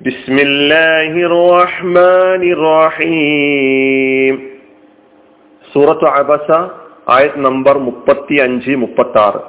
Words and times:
بسم 0.00 0.36
الله 0.38 1.12
الرحمن 1.26 2.42
الرحيم 2.52 4.34
സൂറത്ത് 5.64 6.06
അബസ 6.20 6.48
ആയത് 7.08 7.36
നമ്പർ 7.38 7.74
മുപ്പത്തി 7.78 8.36
അഞ്ച് 8.38 8.72
മുപ്പത്തി 8.76 9.18
ആറ് 9.18 9.42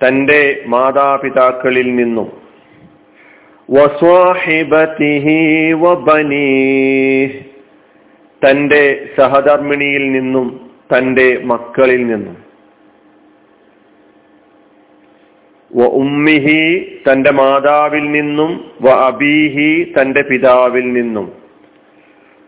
തന്റെ 0.00 0.40
മാതാപിതാക്കളിൽ 0.66 1.88
നിന്നും 1.96 2.28
തന്റെ 8.42 8.84
സഹധർമ്മിണിയിൽ 9.16 10.04
നിന്നും 10.12 10.48
തന്റെ 10.92 11.28
മക്കളിൽ 11.44 12.02
നിന്നും 12.06 12.36
വ 15.77 15.83
ഉമ്മിഹി 15.83 16.61
തന്റെ 17.07 17.31
മാതാവിൽ 17.31 18.11
നിന്നും 18.11 18.71
വ 18.81 18.89
അബീഹി 18.89 19.83
തന്റെ 19.83 20.21
പിതാവിൽ 20.21 20.93
നിന്നും 20.93 21.39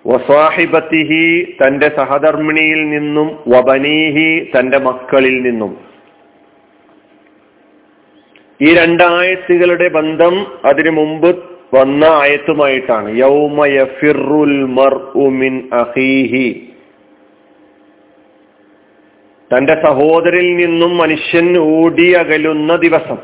വസാഹിബത്തിഹി 0.08 1.44
തന്റെ 1.62 1.92
സഹധർമ്മിണിയിൽ 1.96 2.90
നിന്നും 2.90 3.28
വബനീഹി 3.48 4.52
തന്റെ 4.60 4.78
മക്കളിൽ 4.78 5.42
നിന്നും. 5.42 5.78
ഈ 8.62 8.74
രണ്ടായത്തുകളുടെ 8.74 9.90
ബന്ധം 9.90 10.48
അതിനു 10.66 10.92
മുമ്പ് 10.92 11.30
വന്ന 11.74 12.04
ആയത്തുമായിട്ടാണ്. 12.06 13.10
യൗമ 13.18 13.66
യഫിറുൽ 13.66 14.66
മർഉ 14.80 15.30
മിൻ 15.30 15.70
അഹീഹി 15.74 16.71
തന്റെ 19.52 19.74
സഹോദരിൽ 19.86 20.56
നിന്നും 20.56 20.98
മനുഷ്യൻ 20.98 21.58
ഓടി 21.58 22.14
അകലുന്ന 22.14 22.76
ദിവസം. 22.76 23.18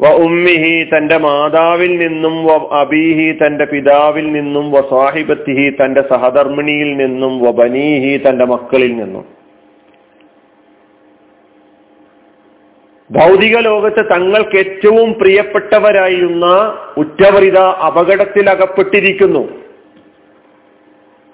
വ 0.00 0.08
ഉമ്മിഹി 0.08 0.84
തന്റെ 0.84 1.16
മാതാവിൽ 1.16 1.92
നിന്നും 1.98 2.44
വ 2.44 2.52
അബീഹി 2.80 3.28
തന്റെ 3.32 3.64
പിതാവിൽ 3.64 4.32
നിന്നും 4.32 4.70
വ 4.70 4.80
സാഹിബത്തിഹി 4.90 5.70
തന്റെ 5.70 6.02
സഹധർമ്മിണിയിൽ 6.10 6.96
നിന്നും 6.96 7.38
വ 7.38 7.50
ബനീഹി 7.50 8.22
തന്റെ 8.28 8.44
മക്കളിൽ 8.44 8.96
നിന്നും. 8.96 9.24
ഭൗതിക 13.10 13.56
ലോകത്ത് 13.60 14.02
തങ്ങൾക്ക് 14.10 14.56
ഏറ്റവും 14.56 15.12
പ്രിയപ്പെട്ടവരായിരുന്ന 15.12 16.46
ഉറ്റവരിത 16.96 17.58
അപകടത്തിൽ 17.58 18.50
അകപ്പെട്ടിരിക്കുന്നു 18.50 19.42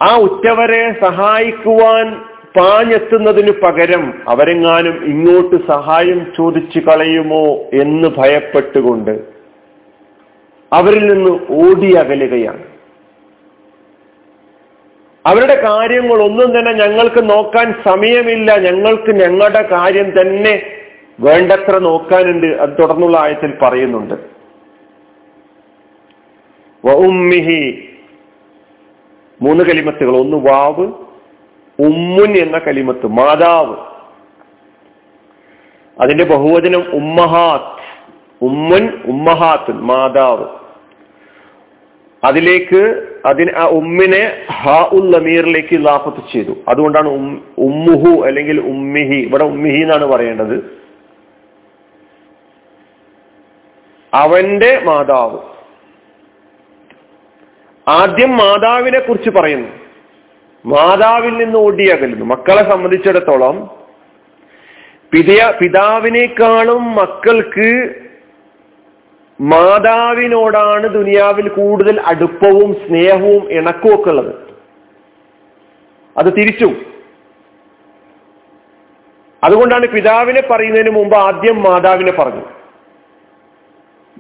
ആ 0.01 0.17
ഉറ്റവരെ 0.17 0.83
സഹായിക്കുവാൻ 1.05 2.09
പാഞ്ഞെത്തുന്നതിനു 2.59 3.53
പകരം 3.63 4.23
അവരെങ്ങാനും 4.29 5.05
ഇങ്ങോട്ട് 5.05 5.67
സഹായം 5.69 6.33
ചോദിച്ചു 6.37 6.79
കളയുമോ 6.79 7.45
എന്ന് 7.57 8.09
ഭയപ്പെട്ടുകൊണ്ട് 8.19 9.21
അവരിൽ 10.73 11.07
നിന്ന് 11.07 11.39
ഓടി 11.51 11.95
അകലുകയാണ്. 11.95 12.65
അവരുടെ 15.27 15.63
കാര്യങ്ങൾ 15.69 16.23
ഒന്നും 16.23 16.59
തന്നെ 16.59 16.73
ഞങ്ങൾക്ക് 16.73 17.31
നോക്കാൻ 17.31 17.75
സമയമില്ല. 17.85 18.57
ഞങ്ങൾക്ക് 18.59 19.11
ഞങ്ങളുടെ 19.11 19.63
കാര്യം 19.63 20.21
തന്നെ 20.21 20.63
വേണ്ടത്ര 21.21 21.79
നോക്കാനുണ്ട് 21.79 22.47
അത് 22.47 22.71
തുടർന്നുള്ള 22.83 23.19
ആയത്തിൽ 23.19 23.53
പറയുന്നുണ്ട്. 23.63 24.15
മൂന്ന് 29.43 29.65
കലിമത്തുകൾ. 29.65 30.17
ഒന്ന് 30.17 30.37
വാവ് 30.37 31.08
ഉമ്മുൻ 31.81 32.37
എന്ന 32.37 32.59
കലിമത്ത് 32.59 33.07
മാതാവ്. 33.07 33.77
അതിന്റെ 36.01 36.25
ബഹുവചനം 36.25 36.95
ഉമ്മഹാത്ത്. 36.95 37.79
ഉമ്മുൻ 38.45 39.03
ഉമ്മഹാത്ത് 39.05 39.73
മാതാവ്. 39.73 40.47
അതിലേക്ക് 42.25 43.09
അതിന് 43.27 43.51
ആ 43.57 43.65
ഉമ്മിനെ 43.67 44.47
ഹ 44.53 44.71
ഉൽ 44.93 45.17
ലമീറിലേക്ക് 45.17 45.87
ലാഫത്ത് 45.87 46.33
ചെയ്തു. 46.33 46.55
അതുകൊണ്ടാണ് 46.69 47.09
ഉമ്മുഹു 47.59 48.27
അല്ലെങ്കിൽ 48.27 48.61
ഉമ്മിഹി. 48.61 49.15
ഇവിടെ 49.15 49.45
ഉമ്മിഹി 49.45 49.83
എന്നാണ് 49.83 50.05
പറയേണ്ടത്. 50.05 50.79
അവന്റെ 54.15 54.81
മാതാവ്. 54.85 55.39
ആദ്യം 57.89 58.37
മാതാവിനെ 58.37 58.99
കുറിച്ച് 58.99 59.31
പറയുന്നു. 59.31 59.88
മാതാവിൽ 60.67 61.45
നിന്ന് 61.45 61.59
ഓടിയകലുന്നു. 61.59 62.25
മക്കളെ 62.25 62.71
സംബന്ധിച്ചിടത്തോളം 62.71 63.71
പിതയ 65.13 65.53
പിതാവിനേക്കാളും 65.61 66.95
മക്കൾക്ക് 66.95 67.95
മാതാവിനോടാണ് 69.41 70.87
ദുനിയാവിൽ 70.87 71.49
കൂടുതൽ 71.49 72.01
അടുപ്പവും 72.01 72.75
സ്നേഹവും 72.75 73.53
ഇണക്കവും 73.53 74.01
ഒക്കെ 74.01 74.11
ഉള്ളത്. 74.11 74.35
അത് 76.17 76.27
തിരിച്ചു. 76.27 76.75
അതുകൊണ്ടാണ് 79.45 79.87
പിതാവിനെ 79.87 80.41
പറയുന്നതിന് 80.41 80.91
മുമ്പ് 80.91 81.17
ആദ്യം 81.17 81.63
മാതാവിനെ 81.63 82.13
പറഞ്ഞു. 82.13 82.45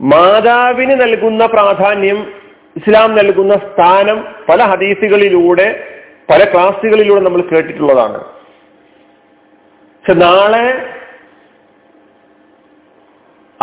മാതാവിന് 0.00 1.00
നൽകുന്ന 1.00 1.46
പ്രാധാന്യം 1.46 2.32
ഇസ്ലാം 2.76 3.14
നൽകുന്ന 3.14 3.54
സ്ഥാനം 3.54 4.24
പല 4.48 4.62
ഹദീസുകളിലൂടെ 4.62 5.97
പല 6.30 6.44
ക്ലാസ്സുകളിലൂടെ 6.44 7.20
നമ്മൾ 7.20 7.42
കേട്ടിട്ടുള്ളതാണ്. 7.42 8.18
പക്ഷെ 9.74 10.14
നാളെ 10.14 10.90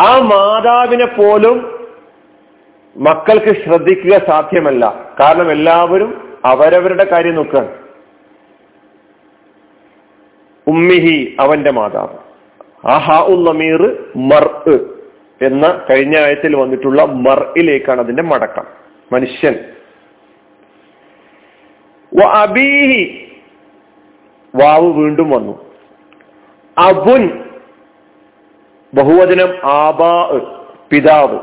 ആ 0.00 0.18
മാതാവിനെ 0.18 1.06
പോലും 1.06 1.88
മക്കൾക്ക് 2.96 3.64
ശ്രദ്ധിക്കുക 3.64 4.26
സാധ്യമല്ല. 4.26 5.10
കാരണം 5.20 5.52
എല്ലാവരും 5.52 6.38
അവരവരുടെ 6.44 7.04
കാര്യം 7.04 7.34
നോക്കുകയാണ്. 7.34 7.78
ഉമ്മിഹി 10.66 11.36
അവന്റെ 11.40 11.70
മാതാവ്. 11.70 12.18
ആഹാ 12.88 13.24
ഉല്ലമീർ 13.24 14.12
മർ 14.16 14.70
എന്ന 15.42 15.86
കഴിഞ്ഞ 15.90 16.16
ആയത്തിൽ 16.16 16.56
വന്നിട്ടുള്ള 16.56 17.04
മർയിലേക്കാണ് 17.04 18.00
അതിന്റെ 18.00 18.22
മടക്കം. 18.22 18.64
മനുഷ്യൻ. 19.12 19.65
അബീഹി. 22.24 23.32
വാവ് 24.54 24.92
വീണ്ടും 24.92 25.30
വന്നു. 25.30 25.66
അബുൻ 26.78 27.44
ബഹുവചനം 28.94 29.70
ആബാ 29.72 30.40
പിതാവ് 30.90 31.40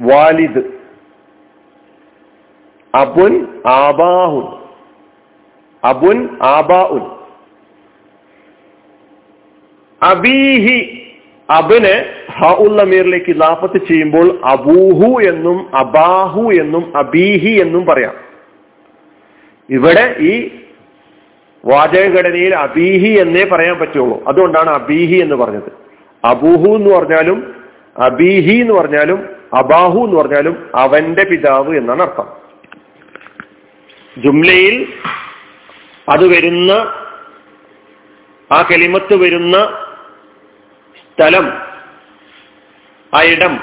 വാലിദ്. 0.00 0.62
അബുൻ 2.94 3.62
ആബാഹുൻ. 3.66 4.56
അബുൻ 5.84 6.28
ആബാഉൻ. 6.42 7.16
അബീഹി 10.02 11.02
അബിന് 11.50 12.14
ഹ 12.30 12.52
ഉള്ളമീറിലേക്ക് 12.52 13.40
ലാഫത്ത് 13.40 13.86
ചെയ്യുമ്പോൾ 13.86 14.40
അബൂഹു 14.44 15.20
എന്നും 15.20 15.76
അബാഹു 15.76 16.52
എന്നും 16.52 16.96
അബീഹി 16.96 17.60
എന്നും 17.60 17.86
പറയാം. 17.86 18.25
ഇവിടെ 19.70 20.16
ഈ 20.18 20.50
വാചകഘടനയിൽ 21.64 22.54
അബീഹി 22.54 23.20
എന്നേ 23.20 23.44
പറയാൻ 23.44 23.78
പറ്റുള്ളൂ. 23.78 24.24
അതുകൊണ്ടാണ് 24.28 24.70
അബീഹി 24.70 25.14
എന്ന് 25.14 25.36
പറഞ്ഞത്. 25.36 25.72
അബൂഹു 26.24 26.76
എന്ന് 26.76 26.98
പറഞ്ഞാലും 26.98 27.54
അബീഹി 27.98 28.60
എന്ന് 28.60 28.74
പറഞ്ഞാലും 28.74 29.28
അബാഹു 29.54 29.98
എന്ന് 30.04 30.16
പറഞ്ഞാലും 30.16 30.70
അവന്റെ 30.74 31.24
പിതാവ് 31.24 31.76
എന്നാണ് 31.76 32.02
അർത്ഥം. 32.02 32.28
ജുംലയിൽ 34.18 34.92
അത് 36.08 36.28
വരുന്ന 36.28 36.72
ആ 38.52 38.68
കെളിമത്ത് 38.70 39.14
വരുന്ന 39.14 39.56
സ്ഥലം 41.14 41.46
ആ 43.14 43.22
ഇടം 43.22 43.56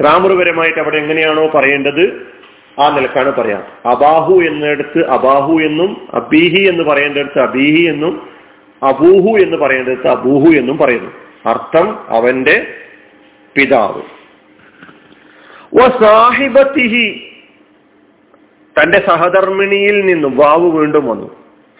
ഗ്രാമറുപരമായിട്ട് 0.00 0.78
അവിടെ 0.78 0.96
എങ്ങനെയാണോ 0.96 1.46
പറയേണ്ടത്? 1.54 2.35
ആ 2.78 2.96
നിലക്കാണ് 2.96 3.34
പറയാം. 3.34 3.64
അബാഹു 3.90 4.34
എന്നിടത്ത് 4.34 5.08
അബാഹു 5.08 5.58
എന്നും 5.60 6.08
അബീഹി 6.14 6.68
എന്ന് 6.68 6.84
പറയേണ്ടടുത്ത് 6.84 7.38
അബീഹി 7.38 7.82
എന്നും 7.82 8.28
അബൂഹു 8.82 9.38
എന്ന് 9.38 9.56
പറയേണ്ടടുത്ത് 9.56 10.08
അബൂഹു 10.08 10.50
എന്നും 10.50 10.78
പറയുന്നു. 10.78 11.10
അർത്ഥം 11.46 11.98
അവന്റെ 12.08 12.74
പിതാവ്. 13.56 14.02
സാഹിബത്തിഹി. 16.02 17.32
തന്റെ 18.82 19.02
സഹധർമ്മിണിയിൽ 19.08 20.00
നിന്നും 20.00 20.36
വാവ് 20.36 20.70
വീണ്ടും 20.70 21.06
വന്നു. 21.06 21.26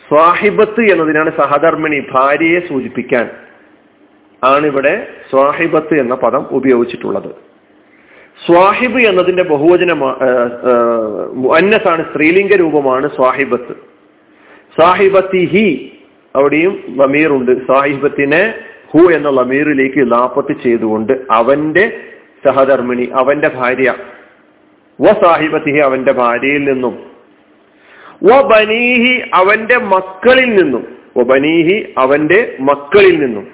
സ്വാഹിബത്ത് 0.08 0.80
എന്നതിനാണ് 0.80 1.30
സഹധർമ്മിണി 1.30 2.04
ഭാര്യയെ 2.12 2.60
സൂചിപ്പിക്കാൻ 2.68 3.30
ആണിവിടെ 4.44 5.06
സ്വാഹിബത്ത് 5.30 6.00
എന്ന 6.00 6.14
പദം 6.14 6.46
ഉപയോഗിച്ചിട്ടുള്ളത്. 6.50 7.45
സ്വാഹിബ് 8.38 9.00
എന്നതിന്റെ 9.10 9.44
ബഹുവചന 9.50 9.92
മുഅന്നസാണ് 11.44 12.02
സ്ത്രീലിംഗ 12.08 12.52
രൂപമാണ് 12.62 13.06
സ്വാഹിബത്ത്. 13.16 13.74
സാഹിബത്തിഹി 14.76 15.68
അവിടെയും 16.34 16.74
ലമീറുണ്ട്. 16.98 17.52
സാഹിബത്തിനെ 17.70 18.42
ഹു 18.92 19.02
എന്ന 19.16 19.28
ലമീറിലേക്ക് 19.38 20.02
ലാപ്പത്ത് 20.12 20.54
ചെയ്തുകൊണ്ട് 20.64 21.12
അവന്റെ 21.38 21.84
സഹധർമ്മിണി 22.44 23.06
അവന്റെ 23.20 23.48
ഭാര്യ 23.58 23.88
വ 24.98 25.14
സാഹിബത്തിഹി 25.22 25.80
അവന്റെ 25.88 26.12
ഭാര്യയിൽ 26.20 26.62
നിന്നും 26.70 26.94
വ 28.28 28.36
ബനീഹി 28.52 29.14
അവന്റെ 29.40 29.78
മക്കളിൽ 29.94 30.50
നിന്നും 30.60 30.84
വ 31.16 31.24
ബനീഹി 31.30 31.76
അവന്റെ 32.04 32.40
മക്കളിൽ 32.68 33.16
നിന്നും. 33.24 33.46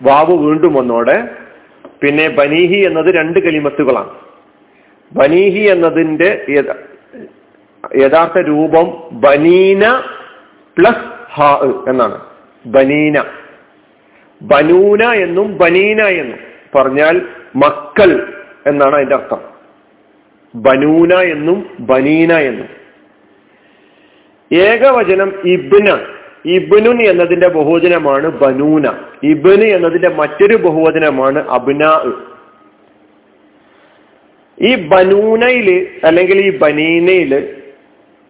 വാവ് 0.00 0.34
വീണ്ടും 0.44 0.72
വന്നോടെ 0.78 1.16
പിന്നെ 2.02 2.28
ബനീഹി 2.28 2.86
എന്നത് 2.86 3.14
രണ്ട് 3.14 3.38
കലിമത്തുകളാണ്. 3.38 4.10
ബനീഹി 5.12 5.60
എന്നതിന്റെ 5.60 6.44
യഥാർത്ഥ 7.96 8.38
രൂപം 8.38 8.86
ബനീന 9.12 10.02
പ്ലസ് 10.78 11.04
ഹാ 11.32 11.50
എന്നാണ്. 11.88 12.20
ബനീന. 12.66 13.24
ബനൂന 14.42 15.02
എന്നും 15.02 15.56
ബനീന 15.56 16.02
എന്നും 16.02 16.38
പറഞ്ഞാൽ 16.74 17.22
മക്കൾ 17.56 18.42
എന്നാണ് 18.66 18.94
അതിന്റെ 18.94 19.14
അർത്ഥം. 19.14 19.40
ബനൂന 20.54 21.14
എന്നും 21.14 21.70
ബനീന 21.80 22.32
എന്നും. 22.32 22.68
ഏകവചനം 24.52 25.32
ഇബ്ന 25.44 25.88
ഇബ്നുൻ 26.44 27.02
എന്നതിന്റെ 27.02 27.48
ബഹുവചനമാണ് 27.48 28.26
ബനൂന. 28.26 28.88
ഇബന് 29.22 29.64
എന്നതിന്റെ 29.64 30.08
മറ്റൊരു 30.08 30.56
ബഹുവചനമാണ് 30.56 31.48
അബ്ന. 31.50 31.84
ഈ 34.60 34.74
ബനൂനയിൽ 34.74 35.86
അല്ലെങ്കിൽ 36.04 36.46
ഈ 36.46 36.58
ബനീനയിൽ 36.58 37.54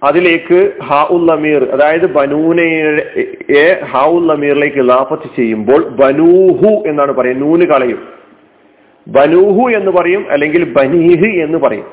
അതിലേക്ക് 0.02 0.72
ഹ 0.82 1.06
ഉൽ 1.10 1.30
അതായത് 1.70 2.06
ബനൂനയെ 2.06 3.80
ഹ 3.80 4.06
ഉൽ 4.06 4.32
അമീറിലേക്ക് 4.32 4.78
ചെയ്യുമ്പോൾ 5.36 5.88
ബനൂഹു 5.88 6.82
എന്നാണ് 6.86 7.12
പറയുന്നത്. 7.12 7.48
നൂന് 7.48 7.62
കളയും. 7.62 8.08
ബനൂഹു 9.08 9.70
എന്ന് 9.70 9.92
പറയും 9.92 10.26
അല്ലെങ്കിൽ 10.30 10.72
ബനീഹ് 10.72 11.42
എന്ന് 11.42 11.58
പറയും. 11.58 11.86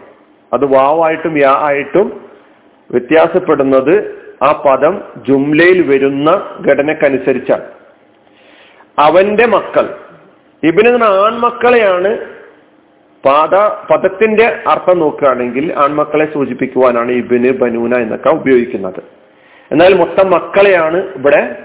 അത് 0.54 0.66
വാവായിട്ടും 0.66 1.39
യാ 1.39 1.60
ആയിട്ടും 1.62 2.21
വ്യത്യാസപ്പെടുന്നത് 2.92 4.19
ആ 4.44 4.63
പദം 4.68 5.03
ജുംലയിൽ 5.27 5.88
വരുന്ന 5.88 6.57
ഘടനക്കനുസരിച്ചാണ് 6.68 7.65
അവന്റെ 9.00 9.47
മക്കൾ. 9.47 9.97
ഇബിന് 10.63 11.03
ആൺമക്കളെയാണ് 11.03 12.18
പാത 13.25 13.56
പദത്തിന്റെ 13.91 14.63
അർത്ഥം 14.68 15.00
നോക്കുകയാണെങ്കിൽ 15.00 15.74
ആൺമക്കളെ 15.77 16.33
സൂചിപ്പിക്കുവാനാണ് 16.33 17.12
ഇബിന് 17.12 17.57
ബനൂന 17.57 17.95
എന്നൊക്കെ 17.95 18.30
ഉപയോഗിക്കുന്നത്. 18.30 19.03
എന്നാൽ 19.71 19.94
മൊത്തം 19.94 20.30
മക്കളെയാണ് 20.30 20.97
ഇവിടെ 20.97 21.56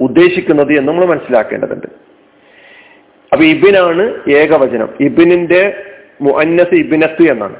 ഉദ്ദേശിക്കുന്നത് 0.00 0.72
എന്ന് 0.72 0.88
നമ്മൾ 0.88 1.06
മനസ്സിലാക്കേണ്ടതുണ്ട്. 1.06 1.86
അപ്പൊ 3.32 3.44
ഇബിനാണ് 3.44 4.30
ഏകവചനം. 4.30 4.88
ഇബിനിന്റെ 5.00 5.84
മുഅന്നസ് 6.20 6.74
ഇബിനത്ത് 6.74 7.22
എന്നാണ്. 7.30 7.56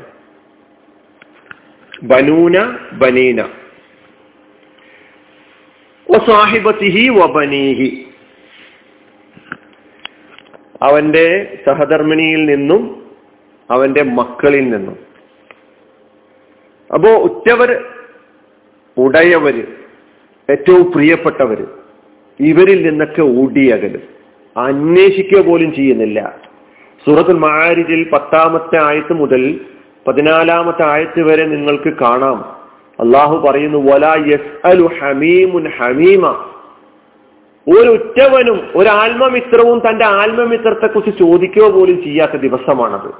ബനൂന 2.02 2.76
ബനീന. 2.92 3.44
വബനീഹി. 7.08 8.06
അവന്റെ 10.82 11.58
സഹധർമ്മിണിയിൽ 11.66 12.44
നിന്നും 12.44 13.12
അവന്റെ 13.70 14.02
മക്കളിൽ 14.02 14.70
നിന്നും. 14.70 14.98
അപ്പോ 16.94 17.08
ഉറ്റവർ 17.08 17.84
ഉടയവര് 18.96 19.64
ഏറ്റവും 20.50 20.92
പ്രിയപ്പെട്ടവര് 20.92 21.66
ഇവരിൽ 22.40 22.82
നിന്നൊക്കെ 22.82 23.22
ഓടിയകലും 23.22 24.02
അന്വേഷിക്കുക 24.56 25.42
പോലും 25.42 25.74
ചെയ്യുന്നില്ല. 25.74 26.40
സൂറത്തുൽ 27.06 27.38
മാരിജിൽ 27.38 28.10
പത്താമത്തെ 28.10 28.82
ആയത്ത് 28.82 29.12
മുതൽ 29.12 29.60
പതിനാലാമത്തെ 30.06 30.86
ആയത്ത് 30.86 31.22
വരെ 31.22 31.44
നിങ്ങൾക്ക് 31.44 31.92
കാണാം. 31.96 32.57
അള്ളാഹു 33.00 33.46
പറയുന്നു 33.46 33.78
വലാ 33.78 34.14
ഹമീമുൻ 35.00 35.68
ഹമീമ. 35.68 36.44
ഒരു 37.76 37.88
ഉറ്റവനും 37.90 38.68
ഒരു 38.76 38.88
ആത്മമിത്രവും 38.88 39.82
തന്റെ 39.88 40.04
ആത്മമിത്രത്തെ 40.04 40.86
കുറിച്ച് 40.86 41.18
ചോദിക്കുക 41.18 41.70
പോലും 41.70 42.02
ചെയ്യാത്ത 42.04 42.32
ദിവസമാണത്. 42.32 43.14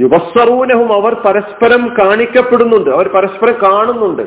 യുവസ്വറൂനവും 0.00 0.92
അവർ 0.92 1.14
പരസ്പരം 1.14 1.96
കാണിക്കപ്പെടുന്നുണ്ട്. 2.00 2.90
അവർ 2.90 3.08
പരസ്പരം 3.08 3.54
കാണുന്നുണ്ട്. 3.62 4.22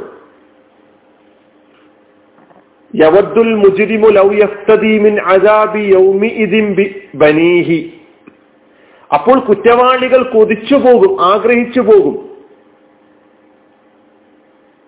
യവദ്ദുൽ 2.95 3.53
മുജിരിമു 3.53 4.07
ലൗ 4.07 4.29
അജാബി 5.25 5.79
യൗമി 5.79 6.27
ബനീഹി. 7.15 7.93
അപ്പോൾ 9.13 9.39
കുറ്റവാളികൾ 9.39 10.23
കൊതിച്ചു 10.23 10.75
പോകും 10.75 11.25
ആഗ്രഹിച്ചു 11.25 11.79
പോകും. 11.79 12.30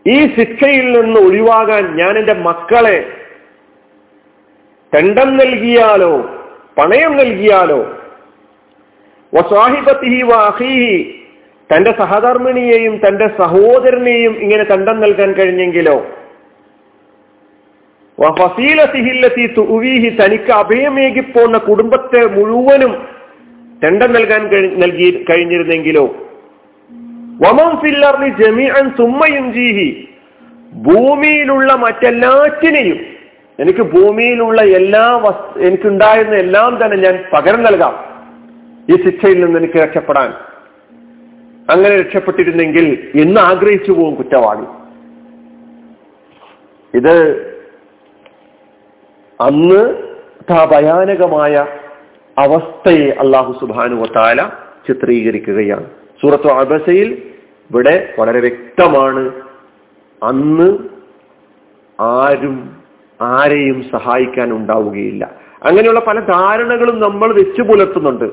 ഈ 0.08 0.36
ശിക്ഷയിൽ 0.36 1.02
നിന്ന് 1.02 1.20
ഒഴിവാകാൻ 1.20 1.98
ഞാൻ 1.98 2.18
എന്റെ 2.18 2.34
മക്കളെ 2.34 3.12
തെണ്ടം 4.96 5.38
നൽകിയാലോ 5.38 6.30
പണയം 6.78 7.18
നൽകിയാലോ? 7.18 8.00
വസാഹിബത്തിഹി 9.34 10.22
വാഹിഹി 10.22 11.22
തന്റെ 11.76 11.92
സഹധർമ്മിണിയെയും 11.92 13.02
തന്റെ 13.08 13.28
സഹോദരനെയും 13.28 14.38
ഇങ്ങനെ 14.38 14.64
തണ്ടം 14.64 15.00
നൽകാൻ 15.00 15.34
കഴിഞ്ഞെങ്കിലോ? 15.34 16.08
തുവീഹി 19.58 20.10
തനിക്ക് 20.10 20.52
അഭയമേകിപ്പോന്ന 20.52 21.58
കുടുംബത്തെ 21.58 22.26
മുഴുവനും 22.26 23.08
തെണ്ടം 23.84 24.14
നൽകാൻ 24.14 24.50
നൽകി 24.80 25.26
കഴിഞ്ഞിരുന്നെങ്കിലോ? 25.30 26.23
ജമീഅൻ 28.30 28.90
ഭൂമിയിലുള്ള 30.74 31.74
മറ്റെല്ലാറ്റിനെയും 31.74 33.00
എനിക്ക് 33.60 33.80
ഭൂമിയിലുള്ള 33.80 34.62
എല്ലാ 34.62 35.16
വസ് 35.16 35.60
എനിക്കുണ്ടായിരുന്ന 35.60 36.36
എല്ലാം 36.36 36.86
തന്നെ 36.86 36.98
ഞാൻ 36.98 37.24
പകരം 37.34 37.64
നൽകാം. 37.64 37.96
ഈ 38.90 39.04
ശിക്ഷയിൽ 39.04 39.46
നിന്ന് 39.46 39.60
എനിക്ക് 39.60 39.74
രക്ഷപ്പെടാൻ. 39.74 40.34
അങ്ങനെ 41.70 42.02
രക്ഷപ്പെട്ടിരുന്നെങ്കിൽ 42.02 43.12
എന്ന് 43.16 43.42
ആഗ്രഹിച്ചു 43.42 43.92
പോകും 43.92 44.16
കുറ്റവാളി. 44.16 44.66
ഇത് 46.98 47.46
അന്ന് 49.42 50.04
ഭയാനകമായ 50.66 51.66
അവസ്ഥയെ 52.38 53.10
അള്ളാഹു 53.10 53.54
സുബാനു 53.54 53.96
വത്താല 53.96 54.48
ചിത്രീകരിക്കുകയാണ്. 54.88 56.03
സൂറത്തു 56.24 56.48
അബസയിൽ 56.48 57.22
ഇവിടെ 57.72 58.14
വളരെ 58.20 58.40
വ്യക്തമാണ്. 58.40 59.32
അന്ന് 60.24 60.78
ആരും 62.02 62.78
ആരെയും 63.22 63.84
സഹായിക്കാൻ 63.84 64.52
ഉണ്ടാവുകയില്ല. 64.52 65.26
അങ്ങനെയുള്ള 65.64 66.00
പല 66.00 66.20
ധാരണകളും 66.20 67.00
നമ്മൾ 67.00 67.34
വെച്ചു 67.34 67.62
പുലർത്തുന്നുണ്ട്. 67.62 68.26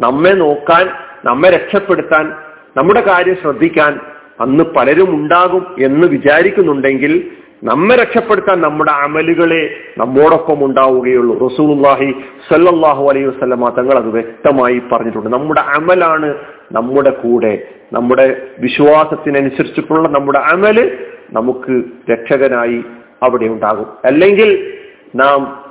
നമ്മെ 0.00 0.30
നോക്കാൻ 0.30 0.88
നമ്മെ 1.24 1.50
രക്ഷപ്പെടുത്താൻ 1.50 2.32
നമ്മുടെ 2.76 3.00
കാര്യം 3.00 3.36
ശ്രദ്ധിക്കാൻ 3.42 4.00
അന്ന് 4.40 4.64
പലരും 4.64 5.10
ഉണ്ടാകും 5.10 5.76
എന്ന് 5.78 6.06
വിചാരിക്കുന്നുണ്ടെങ്കിൽ 6.06 7.30
നമ്മെ 7.64 7.96
രക്ഷപ്പെടുത്താൻ 7.96 8.60
നമ്മുടെ 8.60 8.92
അമലുകളെ 8.92 9.70
നമ്മോടൊപ്പം 9.98 10.64
ഉണ്ടാവുകയുള്ളൂ. 10.64 11.48
റസൂലുല്ലാഹി 11.48 12.14
സല്ലാഹു 12.48 13.08
അലൈഹി 13.08 13.26
വസ്ലമ 13.26 13.68
തങ്ങൾ 13.68 13.94
അത് 13.94 14.08
വ്യക്തമായി 14.08 14.82
പറഞ്ഞിട്ടുണ്ട്. 14.92 15.28
നമ്മുടെ 15.28 15.60
അമലാണ് 15.60 16.34
നമ്മുടെ 16.72 17.10
കൂടെ. 17.10 17.68
നമ്മുടെ 17.92 18.42
വിശ്വാസത്തിനനുസരിച്ചിട്ടുള്ള 18.58 20.08
നമ്മുടെ 20.08 20.38
അമൽ 20.38 20.98
നമുക്ക് 21.32 21.82
രക്ഷകനായി 22.10 22.84
അവിടെ 23.22 23.44
ഉണ്ടാകും. 23.44 23.86
അല്ലെങ്കിൽ 24.04 24.72
നാം 25.14 25.64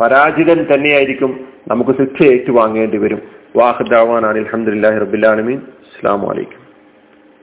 പരാജിതൻ 0.00 0.66
തന്നെയായിരിക്കും 0.74 1.40
നമുക്ക് 1.68 1.90
ശിക്ഷ 1.90 2.22
ഏറ്റുവാങ്ങേണ്ടി 2.22 2.96
വരും. 2.96 3.22
വാഹദാവാനാണ് 3.56 4.38
അലഹമുല്ലാഹി 4.38 4.98
റബുലാലമീൻ 4.98 5.58
അസ്സാം 5.58 6.22
വലൈക്കും 6.22 6.65